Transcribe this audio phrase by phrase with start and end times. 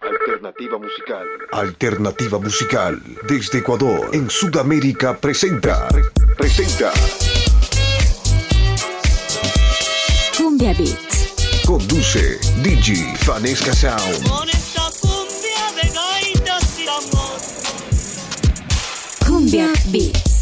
[0.00, 1.26] Alternativa musical.
[1.52, 3.02] Alternativa musical.
[3.28, 5.88] Desde Ecuador, en Sudamérica, presenta.
[6.36, 6.92] Presenta.
[10.36, 11.62] Cumbia Beats.
[11.66, 14.28] Conduce Digi Fanesca Sound.
[14.28, 17.40] Con esta cumbia de gaitas y amor.
[19.26, 20.33] Cumbia Beats.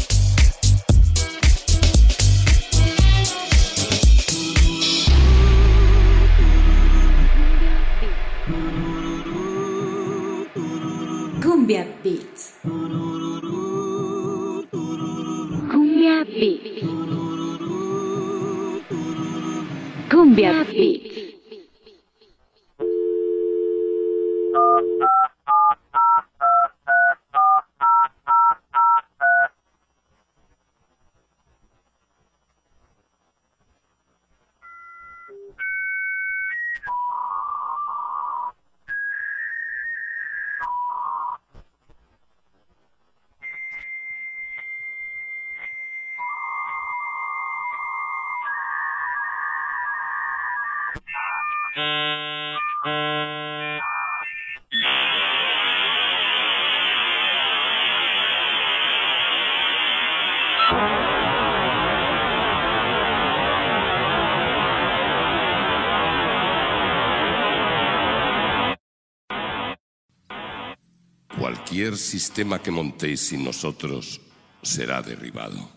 [71.73, 74.21] Cualquier sistema que montéis sin nosotros
[74.61, 75.71] será derribado.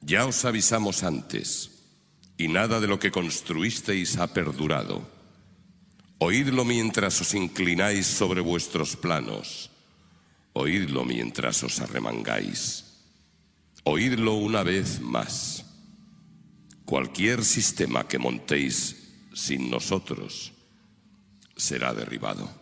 [0.00, 1.84] Ya os avisamos antes,
[2.38, 5.06] y nada de lo que construisteis ha perdurado.
[6.16, 9.70] Oídlo mientras os inclináis sobre vuestros planos.
[10.54, 12.86] Oídlo mientras os arremangáis.
[13.84, 15.66] Oídlo una vez más.
[16.86, 18.96] Cualquier sistema que montéis
[19.34, 20.54] sin nosotros
[21.54, 22.57] será derribado.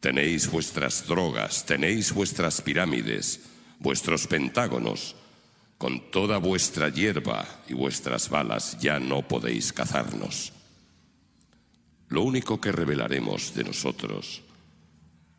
[0.00, 3.40] Tenéis vuestras drogas, tenéis vuestras pirámides,
[3.78, 5.14] vuestros pentágonos.
[5.76, 10.52] Con toda vuestra hierba y vuestras balas ya no podéis cazarnos.
[12.08, 14.42] Lo único que revelaremos de nosotros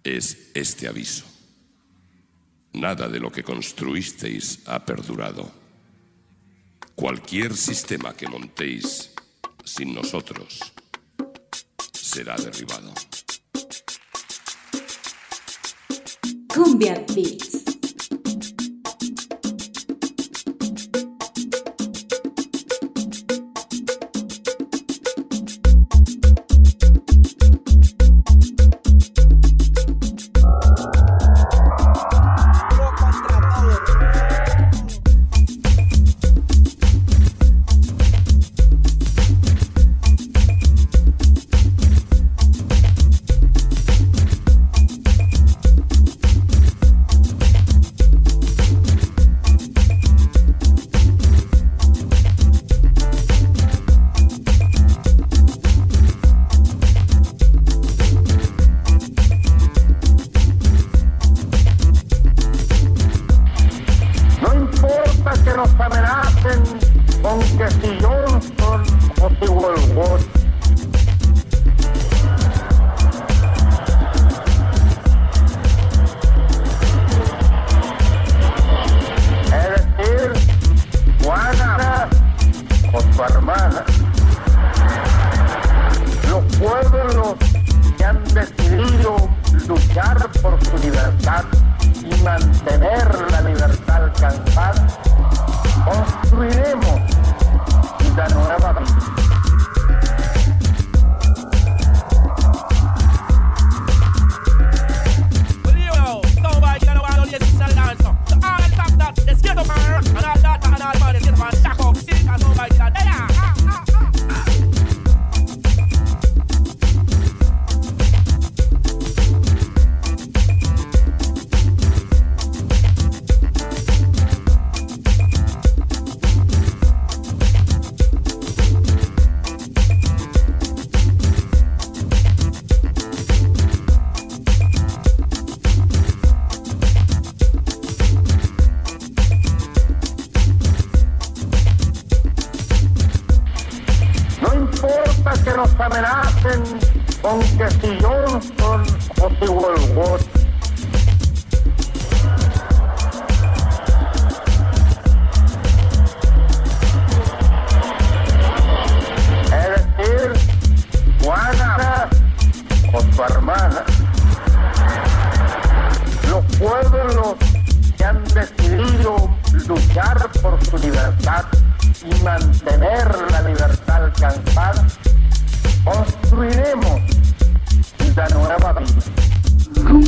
[0.04, 1.26] es este aviso.
[2.74, 5.52] Nada de lo que construisteis ha perdurado.
[6.96, 9.12] Cualquier sistema que montéis
[9.64, 10.60] sin nosotros
[11.94, 12.94] será derribado.
[16.54, 17.61] Cumbia Beats.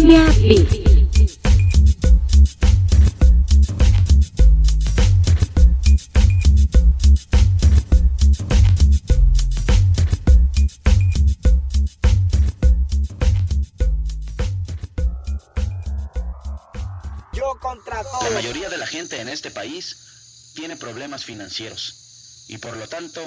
[0.06, 0.28] La
[18.34, 19.96] mayoría de la gente en este país
[20.54, 23.22] tiene problemas financieros y por lo tanto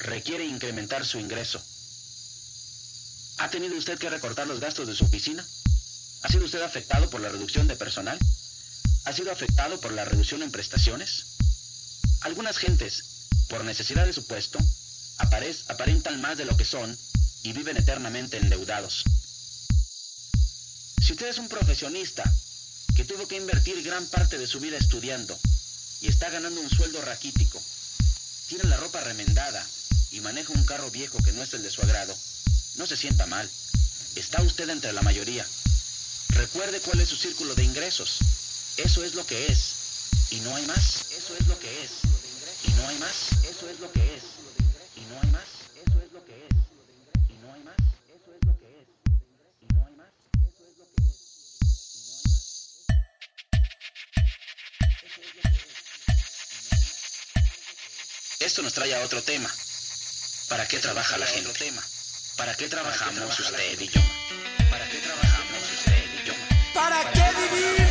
[0.00, 1.62] requiere incrementar su ingreso.
[3.38, 5.46] ¿Ha tenido usted que recortar los gastos de su oficina?
[6.22, 8.18] ¿Ha sido usted afectado por la reducción de personal?
[9.04, 11.24] ¿Ha sido afectado por la reducción en prestaciones?
[12.22, 14.58] Algunas gentes, por necesidad de su puesto,
[15.18, 16.96] aparentan más de lo que son
[17.42, 19.04] y viven eternamente endeudados.
[21.04, 22.24] Si usted es un profesionista
[22.96, 25.38] que tuvo que invertir gran parte de su vida estudiando
[26.00, 27.62] y está ganando un sueldo raquítico,
[28.48, 29.64] tiene la ropa remendada
[30.10, 32.16] y maneja un carro viejo que no es el de su agrado,
[32.76, 33.48] no se sienta mal.
[34.16, 35.46] Está usted entre la mayoría.
[36.36, 38.18] Recuerde cuál es su círculo de ingresos.
[38.76, 39.74] Eso es lo que es.
[40.30, 41.06] Y no hay más.
[41.12, 41.90] Eso es lo que es.
[42.64, 43.32] Y no hay más.
[43.44, 44.22] Eso es lo que es.
[44.96, 45.44] Y no hay más.
[45.74, 46.54] Eso es lo que es.
[47.30, 47.76] Y no hay más.
[48.08, 48.86] Eso es lo que es.
[49.62, 50.08] Y no hay más.
[50.42, 51.02] Eso es lo que
[58.40, 58.40] es.
[58.40, 59.50] Esto nos trae a otro tema.
[60.48, 61.72] ¿Para qué trabaja la gente?
[62.36, 64.25] ¿Para qué trabajamos usted y yo?
[66.76, 67.88] ¿Para qué vivir?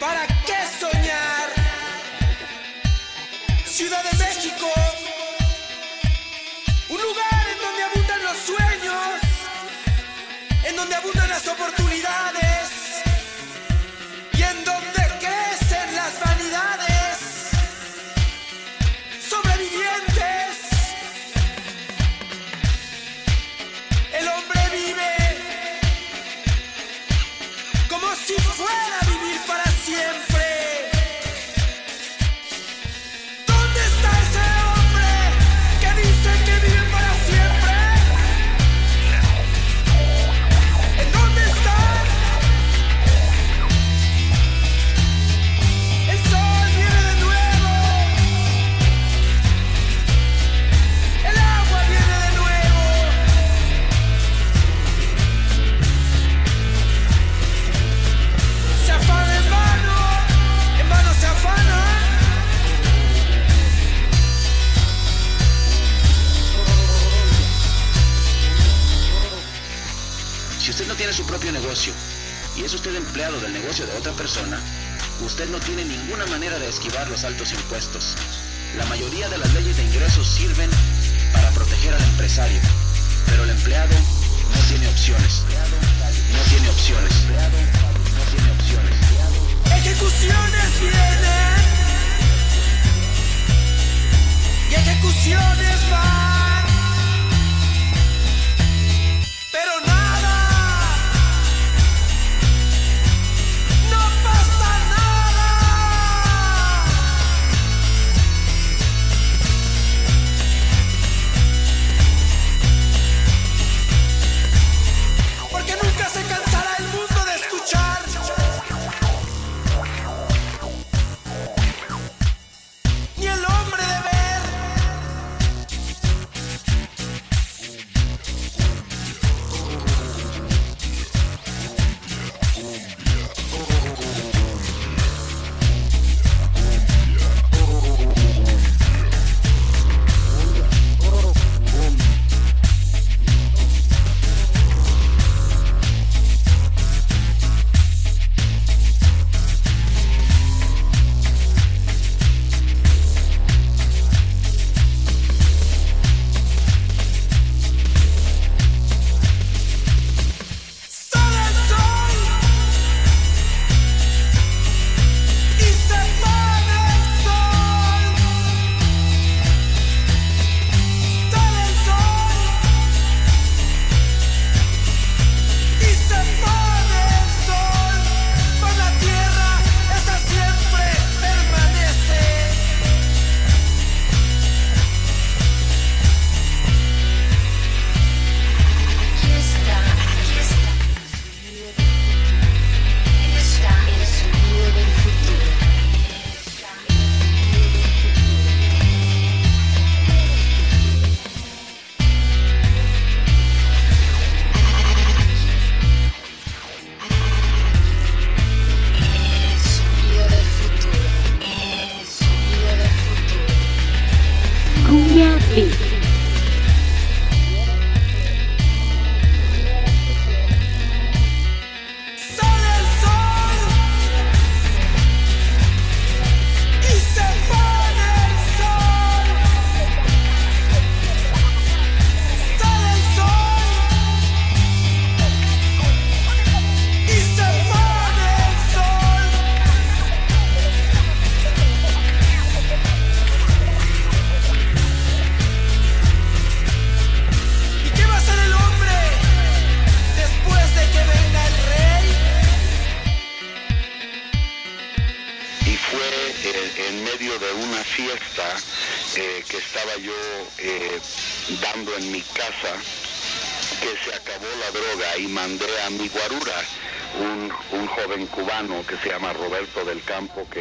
[0.00, 1.48] ¿Para qué soñar?
[3.66, 4.13] Ciudad de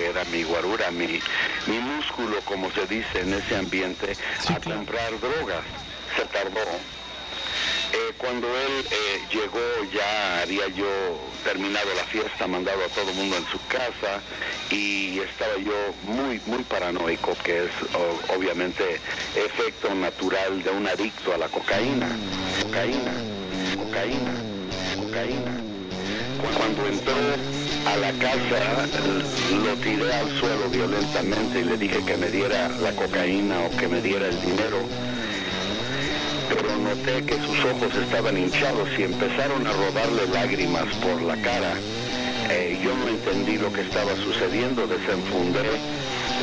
[0.06, 1.20] era mi guarura, mi,
[1.68, 4.16] mi músculo, como se dice en ese ambiente,
[4.48, 5.64] a comprar drogas.
[6.16, 6.60] Se tardó.
[7.94, 9.60] Eh, cuando él eh, llegó
[9.94, 10.88] ya había yo
[11.44, 14.20] terminado la fiesta, mandado a todo el mundo en su casa
[14.72, 17.72] y estaba yo muy, muy paranoico, que es
[18.36, 19.00] obviamente
[19.36, 22.08] efecto natural de un adicto a la cocaína,
[22.64, 23.14] cocaína,
[23.78, 24.34] cocaína,
[24.98, 25.52] cocaína.
[26.58, 28.88] Cuando entró a la casa
[29.66, 33.88] lo tiré al suelo violentamente y le dije que me diera la cocaína o que
[33.88, 34.80] me diera el dinero
[36.50, 41.74] pero noté que sus ojos estaban hinchados y empezaron a rodarle lágrimas por la cara.
[42.50, 45.64] Eh, yo no entendí lo que estaba sucediendo, desenfundé,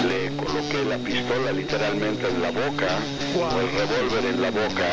[0.09, 2.99] le coloqué la pistola literalmente en la boca,
[3.37, 4.89] o el revólver en la boca,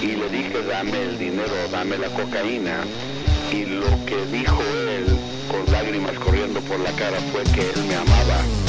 [0.00, 2.84] y le dije, dame el dinero, dame la cocaína.
[3.52, 5.06] Y lo que dijo él,
[5.48, 8.67] con lágrimas corriendo por la cara, fue que él me amaba.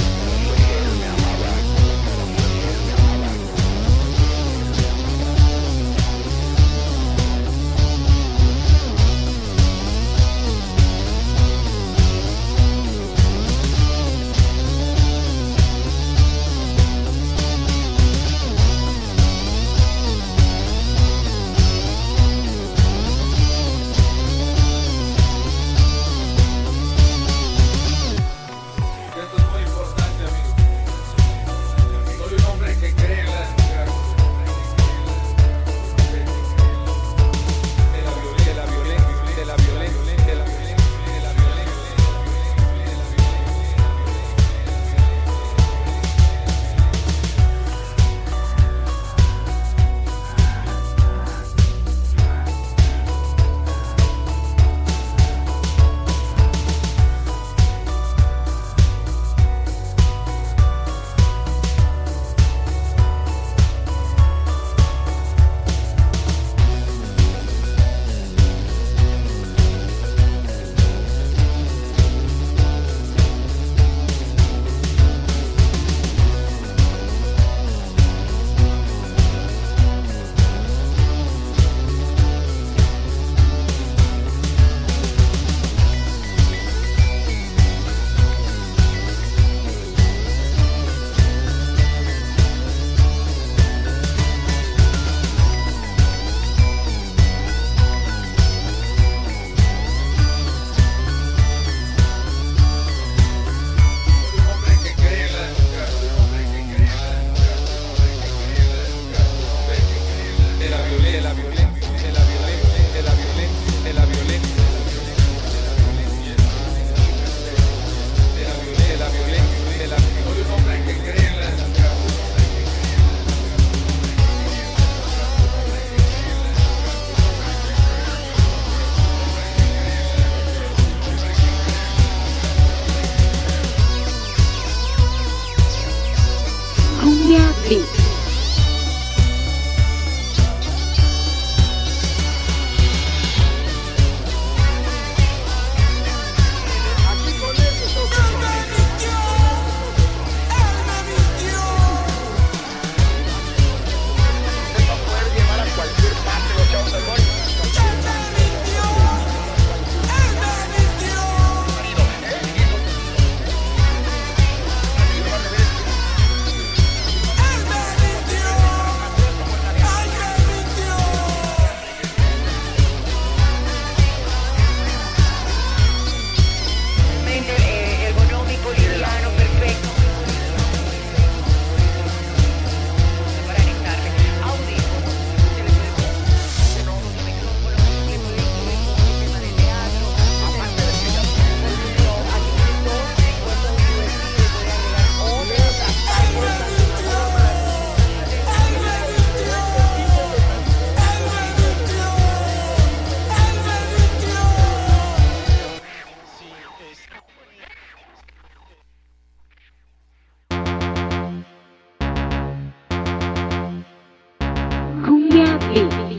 [215.73, 216.18] Kì.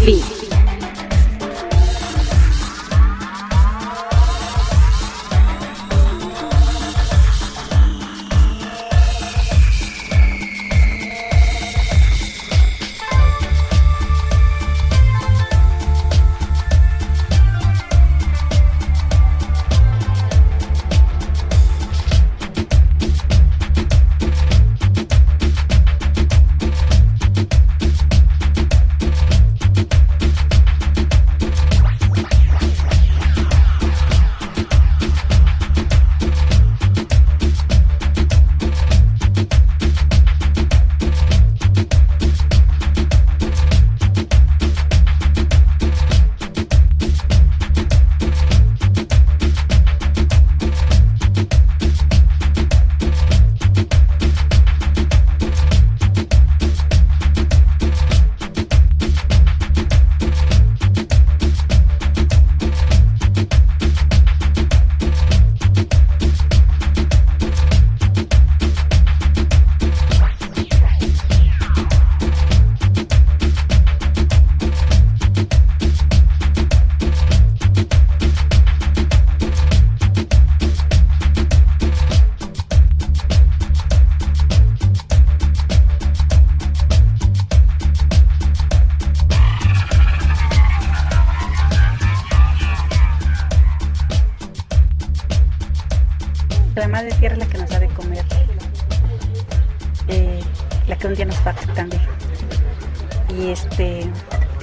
[0.00, 0.39] Coffee.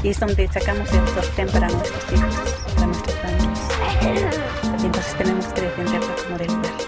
[0.03, 2.35] Y es donde sacamos el sostén para nuestros hijos,
[2.75, 3.69] para nuestras familias.
[4.83, 6.86] Entonces tenemos que defenderlo como del.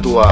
[0.01, 0.28] relacionado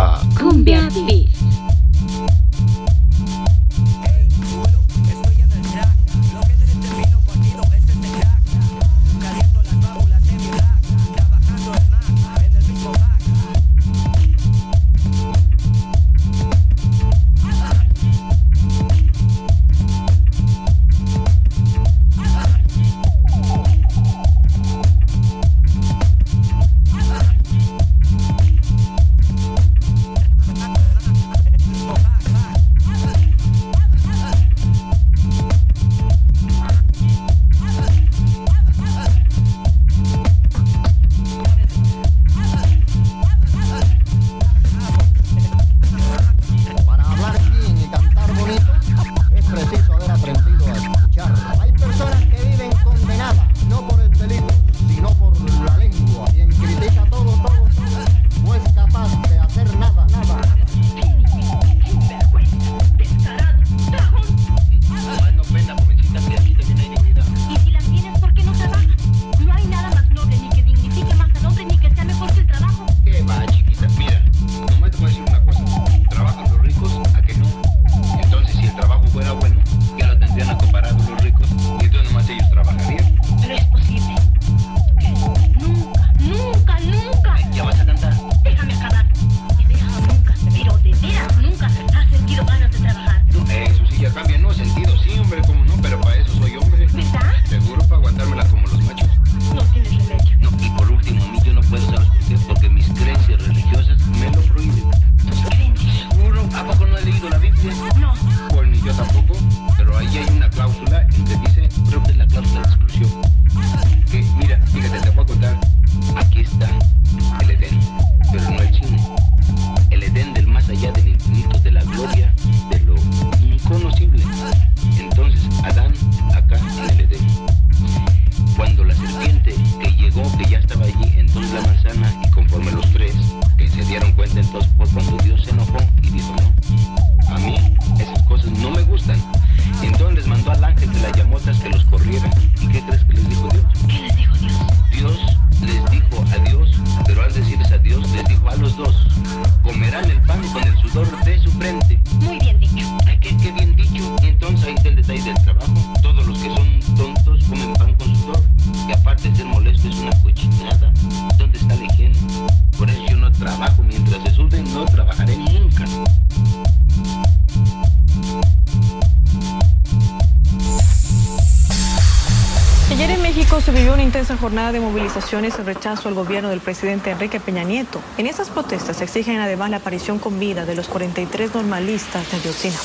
[174.46, 178.00] jornada de movilizaciones en rechazo al gobierno del presidente Enrique Peña Nieto.
[178.16, 182.84] En esas protestas exigen además la aparición con vida de los 43 normalistas de Ayotzinapa.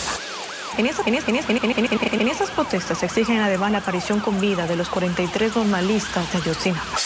[0.79, 4.89] En, esa, en, en, en esas protestas exigen además la aparición con vida de los
[4.89, 6.97] 43 normalistas de Ayotzinapa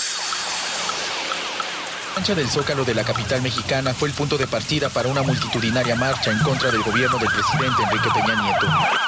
[2.16, 5.97] cancha del Zócalo de la capital mexicana fue el punto de partida para una multitudinaria
[5.97, 9.05] marcha en contra del gobierno del presidente Enrique Peña Nieto.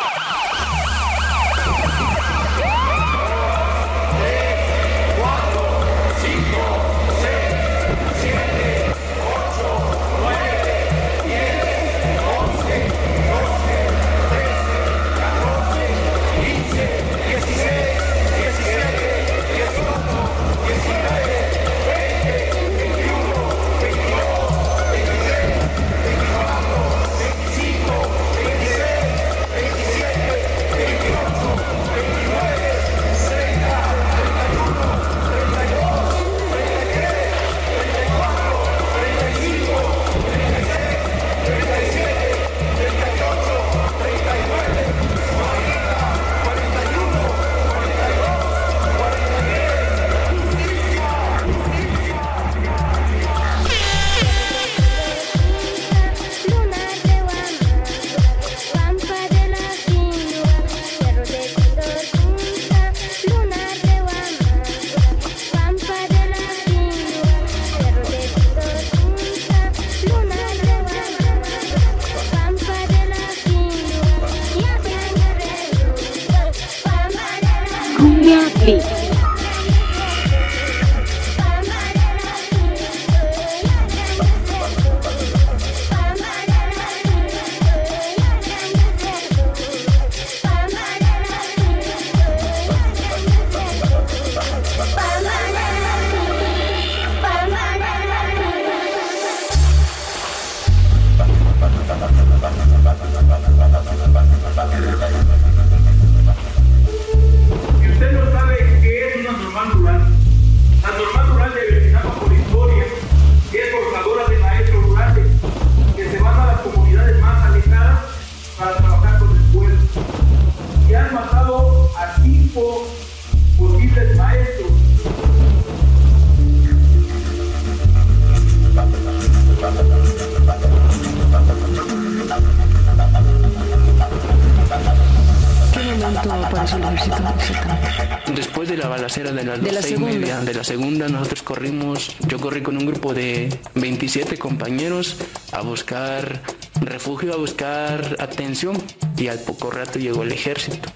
[139.58, 140.14] Las De la 12 y segunda.
[140.20, 140.40] media.
[140.42, 145.18] De la segunda nosotros corrimos, yo corrí con un grupo de 27 compañeros
[145.52, 146.42] a buscar
[146.82, 148.78] refugio, a buscar atención
[149.18, 150.90] y al poco rato llegó el ejército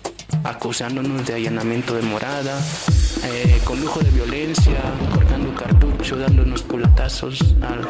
[0.43, 2.59] acusándonos de allanamiento de morada,
[3.25, 4.79] eh, con lujo de violencia,
[5.13, 7.87] cortando cartucho, dándonos culatazos al,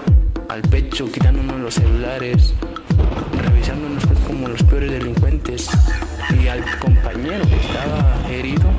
[0.49, 2.53] al pecho, quitándonos los celulares,
[3.41, 5.69] revisándonos como los peores delincuentes.
[6.43, 8.69] Y al compañero que estaba herido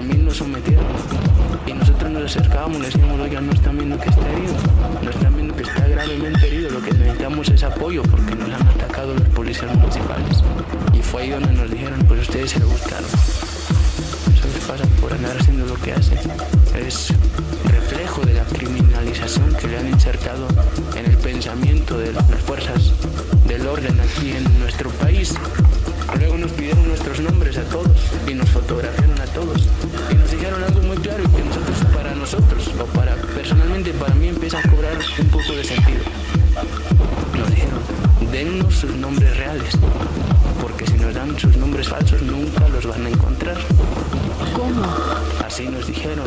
[0.00, 0.86] también lo sometieron.
[1.66, 4.54] Y nosotros nos acercábamos y decíamos, oiga, no están viendo que está herido,
[5.02, 8.66] no están viendo que está gravemente herido, lo que necesitamos es apoyo porque nos han
[8.66, 10.42] atacado los policías municipales.
[10.94, 13.04] Y fue ahí donde nos dijeron, pues ustedes se lo buscaron.
[13.04, 16.18] Eso les pasa por andar haciendo lo que hacen.
[16.74, 17.12] Es
[17.64, 20.48] reflejo de la criminalización que le han insertado
[20.96, 22.92] en el pensamiento de las fuerzas
[23.46, 25.34] del orden aquí en nuestro país.
[26.18, 27.96] Luego nos pidieron nuestros nombres a todos
[28.26, 29.68] y nos fotografiaron a todos.
[30.10, 34.14] Y nos dijeron algo muy claro y que nosotros, para nosotros, o para personalmente para
[34.14, 36.00] mí empieza a cobrar un poco de sentido.
[37.36, 37.80] Nos dijeron,
[38.32, 39.74] dennos sus nombres reales,
[40.80, 43.56] porque si nos dan sus nombres falsos nunca los van a encontrar.
[44.54, 44.82] ¿Cómo?
[45.44, 46.26] Así nos dijeron.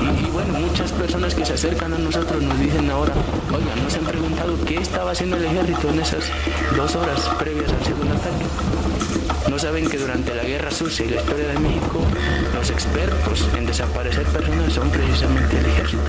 [0.00, 3.12] Y, y bueno, muchas personas que se acercan a nosotros nos dicen ahora,
[3.52, 6.24] oigan, nos han preguntado qué estaba haciendo el ejército en esas
[6.76, 8.46] dos horas previas al segundo ataque.
[9.48, 12.00] No saben que durante la Guerra Sucia y la historia de México,
[12.52, 16.02] los expertos en desaparecer personas son precisamente el ejército.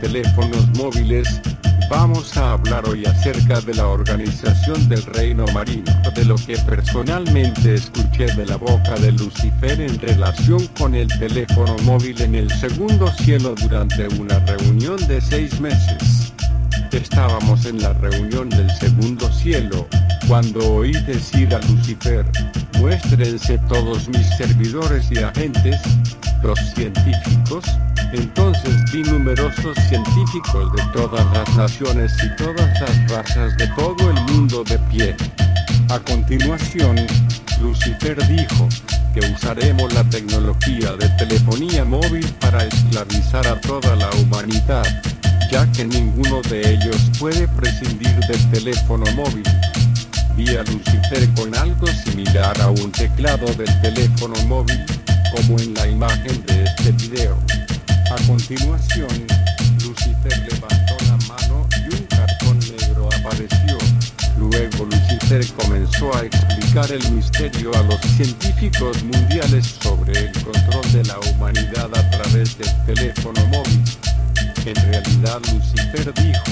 [0.00, 1.40] Teléfonos móviles.
[1.90, 7.74] Vamos a hablar hoy acerca de la organización del reino marino, de lo que personalmente
[7.74, 13.10] escuché de la boca de Lucifer en relación con el teléfono móvil en el segundo
[13.12, 16.32] cielo durante una reunión de seis meses.
[16.92, 19.86] Estábamos en la reunión del segundo cielo,
[20.26, 22.24] cuando oí decir a Lucifer,
[22.78, 25.80] muéstrense todos mis servidores y agentes,
[26.42, 27.64] los científicos.
[28.12, 34.20] Entonces vi numerosos científicos de todas las naciones y todas las razas de todo el
[34.32, 35.16] mundo de pie.
[35.90, 36.96] A continuación,
[37.60, 38.68] Lucifer dijo
[39.12, 44.84] que usaremos la tecnología de telefonía móvil para esclavizar a toda la humanidad,
[45.50, 49.44] ya que ninguno de ellos puede prescindir del teléfono móvil.
[50.34, 54.82] Vi a Lucifer con algo similar a un teclado del teléfono móvil,
[55.34, 57.36] como en la imagen de este video.
[58.10, 59.26] A continuación,
[59.82, 63.76] Lucifer levantó la mano y un cartón negro apareció.
[64.38, 71.04] Luego Lucifer comenzó a explicar el misterio a los científicos mundiales sobre el control de
[71.04, 73.84] la humanidad a través del teléfono móvil.
[74.64, 76.44] En realidad Lucifer dijo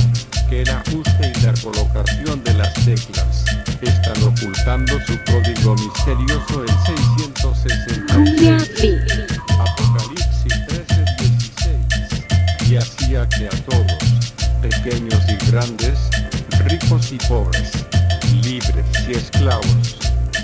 [0.50, 3.44] que el ajuste y la colocación de las teclas
[3.80, 6.74] están ocultando su código misterioso en
[8.12, 8.82] Cumbia 666.
[8.82, 9.40] Beat.
[9.58, 10.35] Apocalipsis
[13.06, 13.96] 13:16 y hacía que a todos,
[14.60, 15.98] pequeños y grandes,
[16.64, 17.70] ricos y pobres,
[18.42, 19.96] libres y esclavos,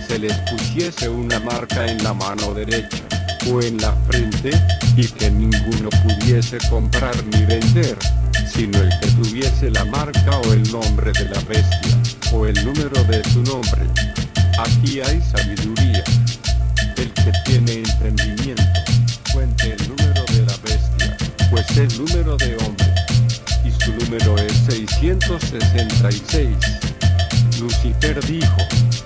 [0.06, 2.98] se les pusiese una marca en la mano derecha
[3.50, 4.50] o en la frente
[4.96, 7.98] y que ninguno pudiese comprar ni vender,
[8.52, 11.98] sino el que tuviese la marca o el nombre de la bestia
[12.32, 13.82] o el número de su nombre.
[14.58, 16.04] Aquí hay sabiduría.
[16.96, 18.62] El que tiene entendimiento,
[19.32, 20.01] cuente el número
[21.53, 22.86] pues es número de hombre,
[23.62, 26.48] y su número es 666.
[27.61, 28.57] Lucifer dijo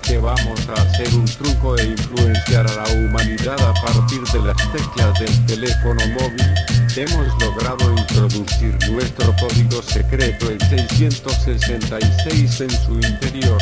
[0.03, 4.57] que vamos a hacer un truco e influenciar a la humanidad a partir de las
[4.73, 6.55] teclas del teléfono móvil.
[6.95, 13.61] Hemos logrado introducir nuestro código secreto el 666 en su interior.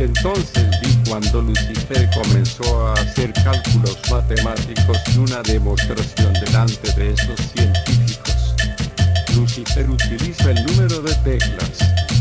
[0.00, 7.38] Entonces vi cuando Lucifer comenzó a hacer cálculos matemáticos y una demostración delante de esos
[7.52, 7.97] científicos.
[9.38, 11.70] Lucifer utiliza el número de teclas,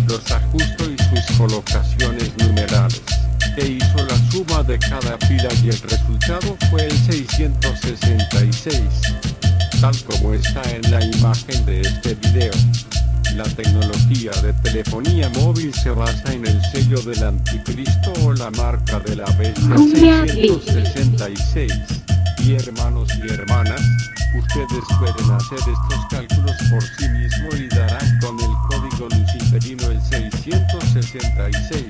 [0.07, 3.01] los ajustó y sus colocaciones numerales,
[3.57, 8.81] e hizo la suma de cada fila y el resultado fue el 666,
[9.81, 12.53] tal como está en la imagen de este video.
[13.35, 18.99] La tecnología de telefonía móvil se basa en el sello del anticristo o la marca
[18.99, 21.73] de la bestia Cumbia 666.
[22.45, 23.81] Y hermanos y hermanas,
[24.39, 30.01] ustedes pueden hacer estos cálculos por sí mismos y darán con el código luciferino el
[30.01, 31.85] 666.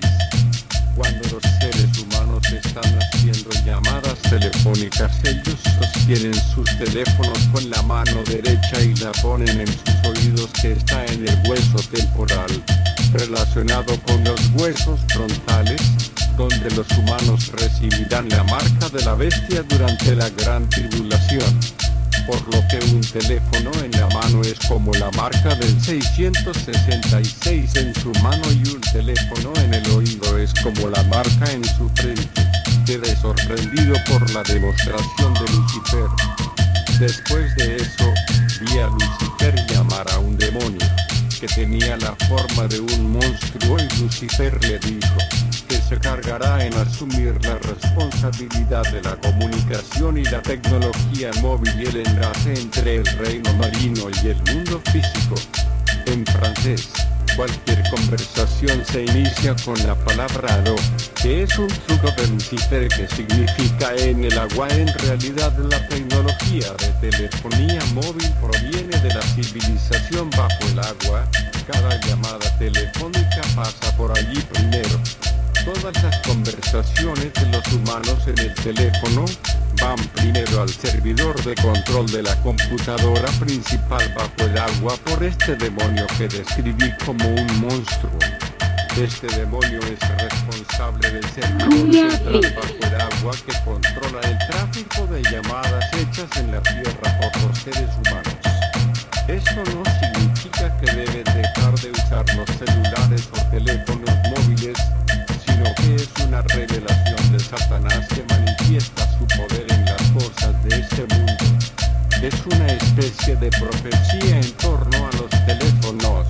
[0.96, 8.24] Cuando los seres humanos están haciendo llamadas telefónicas, ellos sostienen sus teléfonos con la mano
[8.24, 12.50] derecha y la ponen en sus oídos que está en el hueso temporal,
[13.14, 15.82] relacionado con los huesos frontales,
[16.36, 21.87] donde los humanos recibirán la marca de la bestia durante la gran tribulación.
[22.28, 27.96] Por lo que un teléfono en la mano es como la marca del 666 en
[27.96, 32.46] su mano y un teléfono en el oído es como la marca en su frente.
[32.86, 36.10] Quedé sorprendido por la demostración de Lucifer.
[37.00, 38.14] Después de eso,
[38.62, 40.86] vi a Lucifer llamar a un demonio,
[41.40, 46.74] que tenía la forma de un monstruo y Lucifer le dijo que se cargará en
[46.76, 53.06] asumir la responsabilidad de la comunicación y la tecnología móvil y el enlace entre el
[53.06, 55.36] reino marino y el mundo físico.
[56.06, 56.90] En francés,
[57.36, 60.76] cualquier conversación se inicia con la palabra aló,
[61.22, 64.68] que es un truco de Lucifer que significa en el agua.
[64.70, 71.28] En realidad la tecnología de telefonía móvil proviene de la civilización bajo el agua.
[71.72, 75.00] Cada llamada telefónica pasa por allí primero.
[75.68, 79.26] Todas las conversaciones de los humanos en el teléfono
[79.82, 85.58] van primero al servidor de control de la computadora principal bajo el agua por este
[85.58, 88.18] demonio que describí como un monstruo.
[88.96, 95.22] Este demonio es responsable del servidor central bajo el agua que controla el tráfico de
[95.24, 98.38] llamadas hechas en la Tierra por los seres humanos.
[99.28, 104.78] Esto no significa que deben dejar de usar los celulares o teléfonos móviles,
[105.96, 111.34] es una revelación de Satanás que manifiesta su poder en las cosas de este mundo.
[112.22, 116.28] Es una especie de profecía en torno a los teléfonos.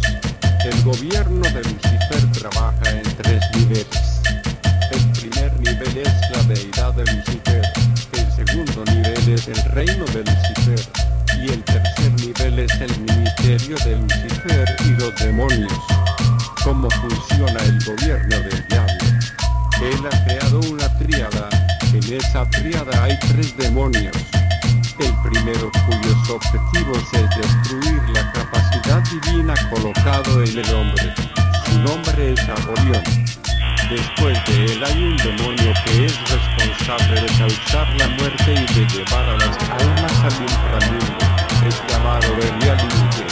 [0.63, 4.21] El gobierno de Lucifer trabaja en tres niveles.
[4.91, 7.61] El primer nivel es la deidad de Lucifer.
[8.13, 10.79] El segundo nivel es el reino de Lucifer.
[11.41, 15.73] Y el tercer nivel es el ministerio de Lucifer y los demonios.
[16.63, 18.96] ¿Cómo funciona el gobierno del diablo?
[19.81, 21.49] Él ha creado una tríada.
[21.93, 24.15] En esa tríada hay tres demonios.
[24.99, 31.13] El primero cuyos objetivos es destruir la capacidad divina colocado en el hombre.
[31.65, 33.03] Su nombre es Aborión.
[33.89, 38.85] Después de él hay un demonio que es responsable de causar la muerte y de
[38.87, 41.17] llevar a las almas al inframundo.
[41.67, 43.27] Es llamado Belialinque.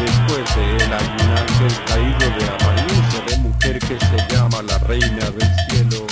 [0.00, 4.78] Después de él hay un ángel caído de apariencia de mujer que se llama la
[4.78, 6.06] reina del cielo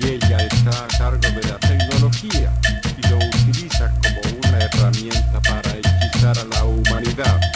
[0.00, 2.52] y ella está a cargo de la tecnología
[2.96, 7.53] y lo utiliza como una herramienta para hechizar a la humanidad.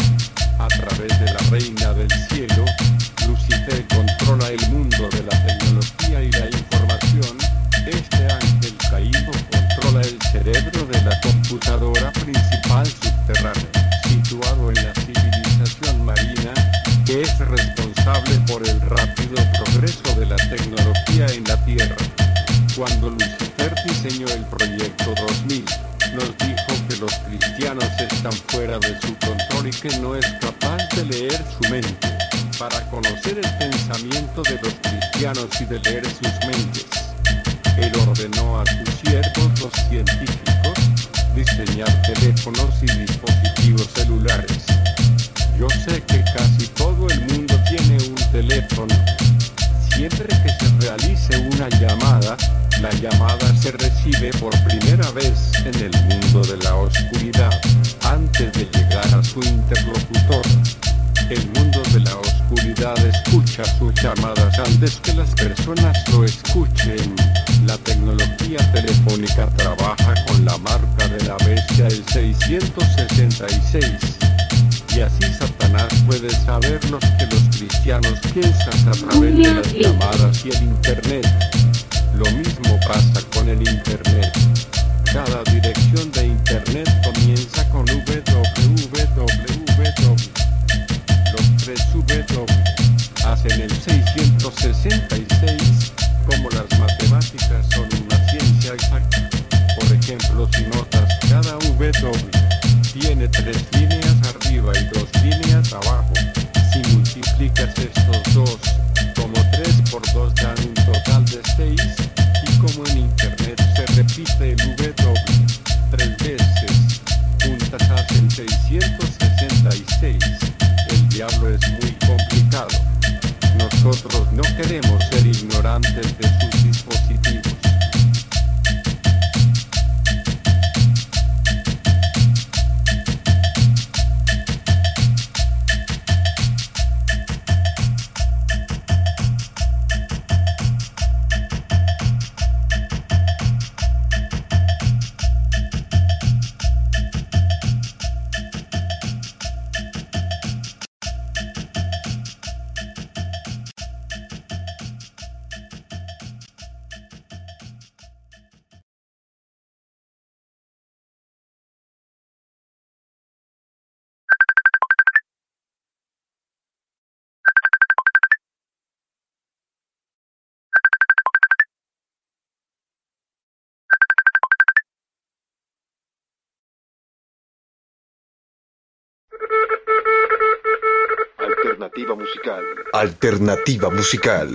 [182.09, 182.65] Alternativa Musical.
[182.95, 184.49] Alternativa Musical.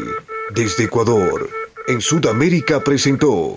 [0.56, 1.48] Desde Ecuador,
[1.88, 3.54] en Sudamérica presentó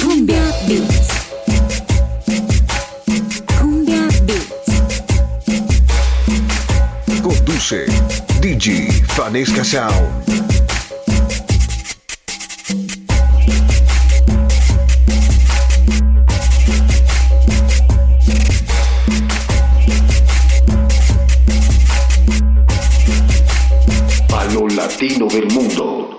[0.00, 1.08] Cumbia Beats.
[3.60, 4.82] Cumbia Beats.
[7.22, 7.86] Conduce
[8.40, 10.45] DJ Fanesca Sound.
[24.96, 26.15] Latino del mundo.